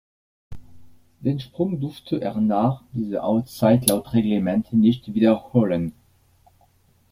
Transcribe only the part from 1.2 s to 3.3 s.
Sprung durfte er nach dieser